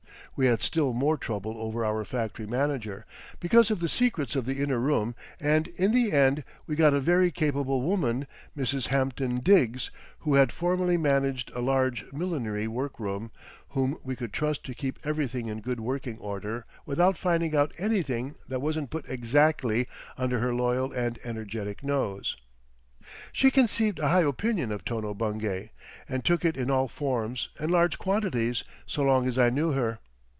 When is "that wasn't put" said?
18.47-19.07